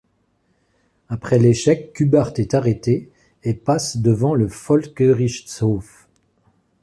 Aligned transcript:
Après 1.09 1.37
l'échec, 1.37 1.93
Kuebart 1.93 2.31
est 2.37 2.55
arrêté 2.55 3.11
et 3.43 3.53
passe 3.53 3.97
devant 3.97 4.33
le 4.33 4.47
Volksgerichtshof. 4.47 6.07